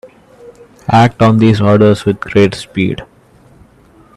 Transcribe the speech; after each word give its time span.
Act 0.89 1.21
on 1.21 1.37
these 1.37 1.61
orders 1.61 2.05
with 2.05 2.19
great 2.19 2.55
speed. 2.55 3.03